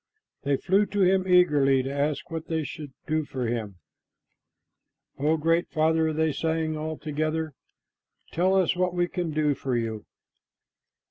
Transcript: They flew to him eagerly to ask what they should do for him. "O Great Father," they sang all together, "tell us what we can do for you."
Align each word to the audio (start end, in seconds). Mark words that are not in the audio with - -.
They 0.41 0.57
flew 0.57 0.87
to 0.87 1.01
him 1.01 1.27
eagerly 1.27 1.83
to 1.83 1.93
ask 1.93 2.31
what 2.31 2.47
they 2.47 2.63
should 2.63 2.91
do 3.05 3.23
for 3.23 3.45
him. 3.45 3.75
"O 5.19 5.37
Great 5.37 5.69
Father," 5.69 6.11
they 6.11 6.31
sang 6.31 6.75
all 6.75 6.97
together, 6.97 7.53
"tell 8.31 8.55
us 8.55 8.75
what 8.75 8.95
we 8.95 9.07
can 9.07 9.29
do 9.29 9.53
for 9.53 9.77
you." 9.77 10.07